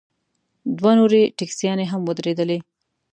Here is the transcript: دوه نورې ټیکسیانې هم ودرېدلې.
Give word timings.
دوه 0.77 0.91
نورې 0.99 1.21
ټیکسیانې 1.37 1.85
هم 1.91 2.01
ودرېدلې. 2.05 2.59